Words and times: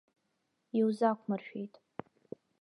Иузақәмыршәеит! 0.79 1.73